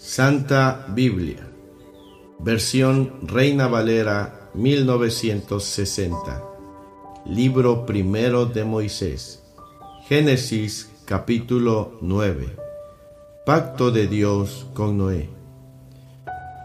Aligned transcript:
Santa 0.00 0.86
Biblia, 0.94 1.44
versión 2.38 3.14
Reina 3.22 3.66
Valera 3.66 4.48
1960, 4.54 6.40
libro 7.26 7.84
primero 7.84 8.46
de 8.46 8.62
Moisés, 8.64 9.42
Génesis 10.06 10.88
capítulo 11.04 11.98
9, 12.00 12.46
Pacto 13.44 13.90
de 13.90 14.06
Dios 14.06 14.68
con 14.72 14.98
Noé. 14.98 15.30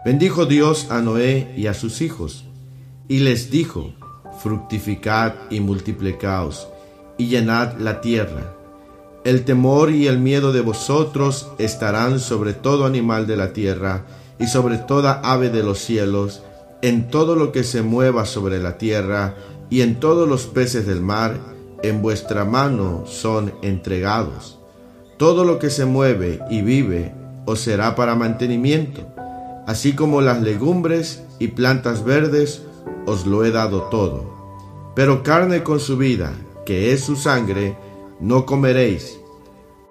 Bendijo 0.04 0.46
Dios 0.46 0.92
a 0.92 1.00
Noé 1.00 1.52
y 1.56 1.66
a 1.66 1.74
sus 1.74 2.02
hijos, 2.02 2.44
y 3.08 3.18
les 3.18 3.50
dijo, 3.50 3.94
fructificad 4.44 5.34
y 5.50 5.58
multiplicaos, 5.58 6.68
y 7.18 7.26
llenad 7.26 7.80
la 7.80 8.00
tierra 8.00 8.54
el 9.24 9.44
temor 9.44 9.90
y 9.90 10.06
el 10.06 10.18
miedo 10.18 10.52
de 10.52 10.60
vosotros 10.60 11.48
estarán 11.58 12.20
sobre 12.20 12.52
todo 12.52 12.84
animal 12.84 13.26
de 13.26 13.36
la 13.36 13.54
tierra 13.54 14.04
y 14.38 14.46
sobre 14.46 14.76
toda 14.76 15.20
ave 15.24 15.48
de 15.48 15.62
los 15.62 15.78
cielos, 15.78 16.42
en 16.82 17.08
todo 17.08 17.34
lo 17.34 17.50
que 17.50 17.64
se 17.64 17.82
mueva 17.82 18.26
sobre 18.26 18.60
la 18.60 18.76
tierra 18.76 19.34
y 19.70 19.80
en 19.80 19.98
todos 19.98 20.28
los 20.28 20.46
peces 20.46 20.86
del 20.86 21.00
mar, 21.00 21.38
en 21.82 22.02
vuestra 22.02 22.44
mano 22.44 23.04
son 23.06 23.54
entregados. 23.62 24.58
Todo 25.16 25.44
lo 25.44 25.58
que 25.58 25.70
se 25.70 25.86
mueve 25.86 26.40
y 26.50 26.60
vive 26.60 27.14
os 27.46 27.60
será 27.60 27.94
para 27.94 28.14
mantenimiento, 28.14 29.06
así 29.66 29.94
como 29.94 30.20
las 30.20 30.42
legumbres 30.42 31.22
y 31.38 31.48
plantas 31.48 32.04
verdes 32.04 32.62
os 33.06 33.26
lo 33.26 33.44
he 33.44 33.50
dado 33.50 33.84
todo. 33.84 34.34
Pero 34.94 35.22
carne 35.22 35.62
con 35.62 35.80
su 35.80 35.96
vida, 35.96 36.32
que 36.66 36.92
es 36.92 37.00
su 37.00 37.16
sangre, 37.16 37.76
no 38.24 38.46
comeréis, 38.46 39.20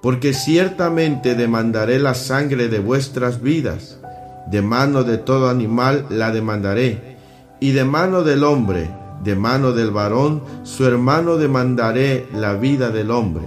porque 0.02 0.34
ciertamente 0.34 1.36
demandaré 1.36 2.00
la 2.00 2.16
sangre 2.16 2.68
de 2.68 2.80
vuestras 2.80 3.44
vidas, 3.44 4.00
de 4.48 4.64
mano 4.64 5.04
de 5.04 5.20
todo 5.20 5.50
animal 5.50 6.08
la 6.10 6.32
demandaré, 6.32 7.18
y 7.60 7.74
de 7.74 7.86
mano 7.86 8.24
del 8.24 8.44
hombre, 8.44 8.90
de 9.24 9.36
mano 9.36 9.72
del 9.72 9.92
varón, 9.92 10.42
su 10.64 10.84
hermano 10.84 11.38
demandaré 11.38 12.26
la 12.34 12.56
vida 12.56 12.90
del 12.90 13.12
hombre. 13.12 13.46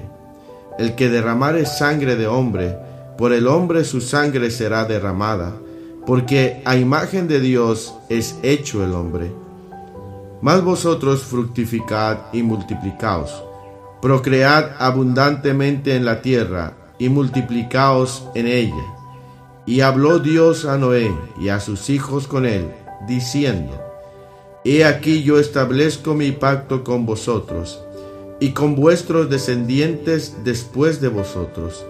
El 0.78 0.94
que 0.94 1.08
derramare 1.08 1.66
sangre 1.66 2.14
de 2.14 2.28
hombre, 2.28 2.78
por 3.18 3.32
el 3.32 3.48
hombre 3.48 3.82
su 3.84 4.00
sangre 4.00 4.52
será 4.52 4.84
derramada, 4.84 5.52
porque 6.06 6.62
a 6.64 6.76
imagen 6.76 7.26
de 7.26 7.40
Dios 7.40 7.92
es 8.08 8.38
hecho 8.44 8.84
el 8.84 8.92
hombre. 8.92 9.32
Mas 10.40 10.62
vosotros 10.62 11.24
fructificad 11.24 12.18
y 12.32 12.44
multiplicaos 12.44 13.42
procread 14.00 14.72
abundantemente 14.78 15.96
en 15.96 16.04
la 16.04 16.22
tierra 16.22 16.74
y 16.98 17.08
multiplicaos 17.08 18.24
en 18.34 18.46
ella. 18.46 18.84
Y 19.66 19.80
habló 19.80 20.18
Dios 20.18 20.64
a 20.64 20.78
Noé 20.78 21.12
y 21.40 21.48
a 21.48 21.60
sus 21.60 21.90
hijos 21.90 22.26
con 22.26 22.46
él, 22.46 22.70
diciendo, 23.08 23.80
He 24.64 24.84
aquí 24.84 25.22
yo 25.22 25.38
establezco 25.38 26.14
mi 26.14 26.32
pacto 26.32 26.84
con 26.84 27.06
vosotros, 27.06 27.80
y 28.40 28.50
con 28.50 28.74
vuestros 28.74 29.30
descendientes 29.30 30.36
después 30.44 31.00
de 31.00 31.08
vosotros, 31.08 31.84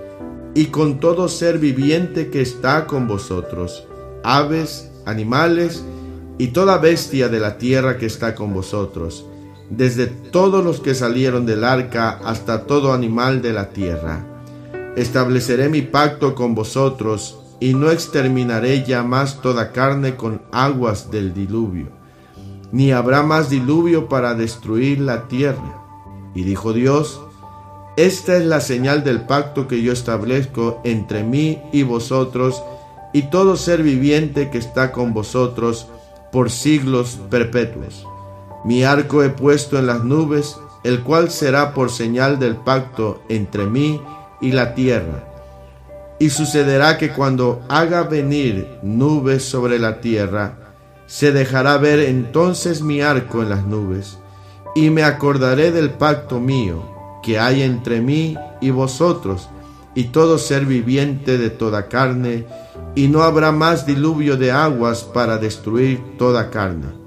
y 0.55 0.67
con 0.67 1.01
todo 1.01 1.29
ser 1.29 1.59
viviente 1.59 2.31
que 2.31 2.41
está 2.41 2.87
con 2.87 3.07
vosotros, 3.09 3.85
aves, 4.23 4.91
animales, 5.05 5.85
y 6.39 6.49
toda 6.49 6.79
bestia 6.79 7.29
de 7.29 7.41
la 7.41 7.59
tierra 7.59 7.97
que 7.97 8.07
está 8.07 8.35
con 8.35 8.53
vosotros, 8.53 9.27
desde 9.71 10.07
todos 10.07 10.65
los 10.65 10.81
que 10.81 10.95
salieron 10.95 11.47
del 11.47 11.65
arca 11.65 12.21
hasta 12.25 12.65
todo 12.67 12.93
animal 12.93 13.43
de 13.43 13.53
la 13.53 13.71
tierra. 13.71 14.25
Estableceré 14.97 15.69
mi 15.69 15.83
pacto 15.83 16.35
con 16.35 16.55
vosotros 16.55 17.39
y 17.61 17.75
no 17.75 17.91
exterminaré 17.91 18.85
ya 18.85 19.03
más 19.03 19.41
toda 19.41 19.73
carne 19.73 20.17
con 20.17 20.43
aguas 20.53 21.11
del 21.11 21.35
diluvio, 21.35 21.89
ni 22.73 22.93
habrá 22.93 23.23
más 23.23 23.51
diluvio 23.51 24.09
para 24.09 24.35
destruir 24.35 25.01
la 25.01 25.29
tierra. 25.29 25.83
Y 26.35 26.45
dijo 26.45 26.73
Dios, 26.73 27.21
esta 27.97 28.37
es 28.37 28.45
la 28.45 28.61
señal 28.61 29.05
del 29.05 29.23
pacto 29.23 29.69
que 29.69 29.83
yo 29.83 29.93
establezco 29.93 30.81
entre 30.85 31.25
mí 31.25 31.59
y 31.73 31.83
vosotros 31.83 32.63
y 33.15 33.23
todo 33.31 33.57
ser 33.57 33.83
viviente 33.83 34.51
que 34.51 34.59
está 34.59 34.93
con 34.93 35.15
vosotros 35.15 35.89
por 36.31 36.51
siglos 36.51 37.19
perpetuos 37.31 38.07
mi 38.67 38.83
arco 38.83 39.23
he 39.23 39.31
puesto 39.31 39.79
en 39.79 39.87
las 39.87 40.03
nubes, 40.03 40.57
el 40.83 41.05
cual 41.05 41.31
será 41.31 41.73
por 41.73 41.89
señal 41.89 42.41
del 42.41 42.57
pacto 42.57 43.23
entre 43.29 43.65
mí 43.65 44.03
y 44.41 44.51
la 44.51 44.75
tierra. 44.75 45.25
Y 46.19 46.31
sucederá 46.31 46.99
que 46.99 47.13
cuando 47.13 47.63
haga 47.69 48.03
venir 48.03 48.67
nubes 48.83 49.45
sobre 49.45 49.79
la 49.79 50.01
tierra, 50.01 50.75
se 51.07 51.31
dejará 51.31 51.79
ver 51.79 52.01
entonces 52.01 52.83
mi 52.83 53.03
arco 53.03 53.41
en 53.41 53.51
las 53.51 53.65
nubes, 53.65 54.19
y 54.75 54.91
me 54.91 55.05
acordaré 55.05 55.71
del 55.71 55.91
pacto 55.91 56.41
mío 56.41 56.91
que 57.23 57.39
hay 57.39 57.63
entre 57.63 58.01
mí 58.01 58.37
y 58.61 58.71
vosotros, 58.71 59.49
y 59.95 60.05
todo 60.09 60.39
ser 60.39 60.67
viviente 60.67 61.39
de 61.39 61.51
toda 61.51 61.87
carne, 61.87 62.47
y 62.97 63.07
no 63.07 63.23
habrá 63.23 63.53
más 63.53 63.87
diluvio 63.87 64.37
de 64.37 64.51
aguas 64.51 65.05
para 65.05 65.39
destruir 65.39 66.03
toda 66.19 66.51
carne 66.51 67.06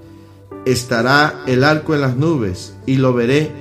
estará 0.65 1.43
el 1.47 1.63
arco 1.63 1.95
en 1.95 2.01
las 2.01 2.15
nubes, 2.15 2.75
y 2.85 2.97
lo 2.97 3.13
veré, 3.13 3.51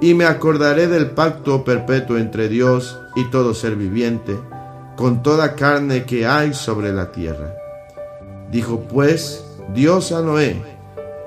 y 0.00 0.14
me 0.14 0.24
acordaré 0.24 0.86
del 0.86 1.10
pacto 1.10 1.64
perpetuo 1.64 2.18
entre 2.18 2.48
Dios 2.48 2.98
y 3.16 3.24
todo 3.30 3.54
ser 3.54 3.76
viviente, 3.76 4.36
con 4.96 5.22
toda 5.22 5.54
carne 5.54 6.04
que 6.04 6.26
hay 6.26 6.54
sobre 6.54 6.92
la 6.92 7.12
tierra. 7.12 7.54
Dijo 8.50 8.80
pues 8.80 9.44
Dios 9.74 10.12
a 10.12 10.22
Noé, 10.22 10.62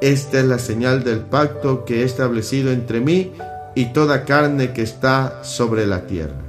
esta 0.02 0.40
es 0.40 0.46
la 0.46 0.58
señal 0.58 1.04
del 1.04 1.20
pacto 1.20 1.86
que 1.86 2.02
he 2.02 2.04
establecido 2.04 2.72
entre 2.72 3.02
mí 3.02 3.34
y 3.76 3.94
toda 3.94 4.26
carne 4.26 4.74
que 4.74 4.82
está 4.82 5.44
sobre 5.44 5.86
la 5.86 6.08
tierra. 6.08 6.42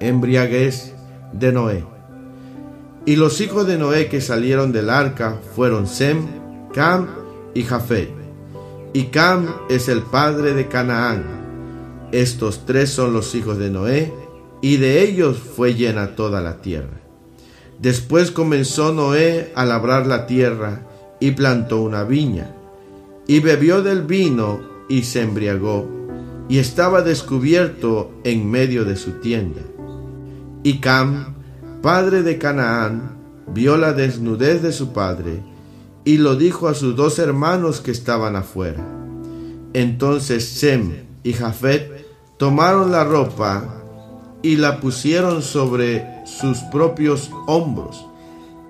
Embriaguez 0.00 0.92
de 1.32 1.52
Noé. 1.52 1.84
Y 3.06 3.16
los 3.16 3.40
hijos 3.40 3.66
de 3.66 3.76
Noé 3.76 4.08
que 4.08 4.20
salieron 4.20 4.72
del 4.72 4.88
arca 4.88 5.36
fueron 5.54 5.86
Sem, 5.86 6.26
Cam 6.74 7.06
y 7.54 7.62
Jafet. 7.62 8.10
Y 8.92 9.04
Cam 9.04 9.46
es 9.70 9.88
el 9.88 10.02
padre 10.02 10.54
de 10.54 10.66
Canaán. 10.66 11.22
Estos 12.10 12.66
tres 12.66 12.90
son 12.90 13.12
los 13.12 13.36
hijos 13.36 13.58
de 13.58 13.70
Noé, 13.70 14.12
y 14.60 14.78
de 14.78 15.02
ellos 15.02 15.38
fue 15.38 15.74
llena 15.74 16.16
toda 16.16 16.40
la 16.40 16.60
tierra. 16.62 17.00
Después 17.78 18.32
comenzó 18.32 18.92
Noé 18.92 19.52
a 19.54 19.64
labrar 19.64 20.08
la 20.08 20.26
tierra 20.26 20.82
y 21.20 21.30
plantó 21.30 21.80
una 21.80 22.02
viña, 22.02 22.56
y 23.28 23.38
bebió 23.38 23.80
del 23.80 24.02
vino 24.02 24.60
y 24.88 25.04
se 25.04 25.22
embriagó, 25.22 25.88
y 26.48 26.58
estaba 26.58 27.02
descubierto 27.02 28.10
en 28.24 28.50
medio 28.50 28.84
de 28.84 28.96
su 28.96 29.12
tienda. 29.20 29.60
Y 30.64 30.80
Cam, 30.80 31.36
padre 31.82 32.24
de 32.24 32.36
Canaán, 32.36 33.16
vio 33.46 33.76
la 33.76 33.92
desnudez 33.92 34.60
de 34.60 34.72
su 34.72 34.92
padre, 34.92 35.53
y 36.04 36.18
lo 36.18 36.36
dijo 36.36 36.68
a 36.68 36.74
sus 36.74 36.94
dos 36.96 37.18
hermanos 37.18 37.80
que 37.80 37.90
estaban 37.90 38.36
afuera. 38.36 38.84
Entonces 39.72 40.46
Sem 40.46 41.04
y 41.22 41.32
Jafet 41.32 42.06
tomaron 42.36 42.92
la 42.92 43.04
ropa 43.04 43.82
y 44.42 44.56
la 44.56 44.80
pusieron 44.80 45.42
sobre 45.42 46.04
sus 46.26 46.58
propios 46.70 47.30
hombros 47.46 48.04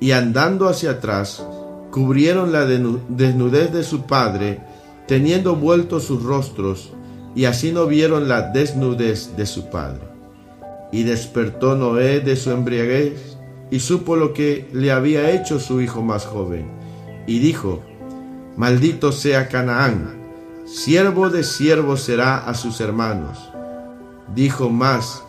y 0.00 0.12
andando 0.12 0.68
hacia 0.68 0.92
atrás 0.92 1.44
cubrieron 1.90 2.52
la 2.52 2.64
desnudez 2.64 3.72
de 3.72 3.82
su 3.82 4.02
padre 4.02 4.60
teniendo 5.06 5.56
vueltos 5.56 6.04
sus 6.04 6.22
rostros 6.22 6.92
y 7.34 7.46
así 7.46 7.72
no 7.72 7.86
vieron 7.86 8.28
la 8.28 8.42
desnudez 8.52 9.36
de 9.36 9.46
su 9.46 9.68
padre. 9.68 10.02
Y 10.92 11.02
despertó 11.02 11.74
Noé 11.74 12.20
de 12.20 12.36
su 12.36 12.52
embriaguez 12.52 13.36
y 13.72 13.80
supo 13.80 14.14
lo 14.14 14.32
que 14.32 14.68
le 14.72 14.92
había 14.92 15.32
hecho 15.32 15.58
su 15.58 15.80
hijo 15.80 16.02
más 16.02 16.24
joven 16.24 16.83
y 17.26 17.38
dijo, 17.38 17.82
Maldito 18.56 19.12
sea 19.12 19.48
Canaán, 19.48 20.14
siervo 20.66 21.30
de 21.30 21.42
siervos 21.44 22.02
será 22.02 22.38
a 22.38 22.54
sus 22.54 22.80
hermanos. 22.80 23.50
Dijo 24.34 24.70
más, 24.70 25.22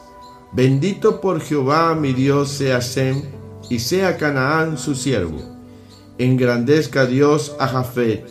Bendito 0.52 1.20
por 1.20 1.42
Jehová 1.42 1.96
mi 1.96 2.14
Dios 2.14 2.50
sea 2.50 2.80
Sem, 2.82 3.24
y 3.70 3.80
sea 3.80 4.16
Canaán 4.16 4.78
su 4.78 4.96
siervo. 4.96 5.38
Engrandezca 6.18 7.06
Dios 7.06 7.56
a 7.60 7.68
Jafet, 7.68 8.26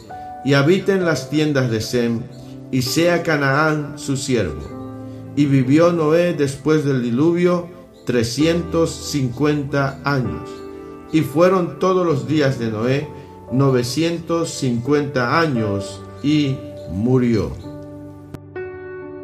y 0.45 0.55
habite 0.55 0.93
en 0.93 1.05
las 1.05 1.29
tiendas 1.29 1.71
de 1.71 1.81
Sem, 1.83 2.23
y 2.71 2.83
sea 2.83 3.23
Canaán 3.23 3.99
su 3.99 4.17
siervo. 4.17 4.63
Y 5.37 5.47
vivió 5.47 5.93
Noé 5.93 6.33
después 6.33 6.85
del 6.85 7.03
diluvio 7.03 7.69
trescientos 8.07 8.91
cincuenta 8.91 10.01
años. 10.05 10.49
Y 11.13 11.21
fueron 11.21 11.79
todos 11.79 12.07
los 12.07 12.27
días 12.27 12.59
de 12.59 12.71
Noé 12.71 13.09
950 13.52 15.41
años 15.41 16.00
y 16.23 16.56
murió. 16.91 17.74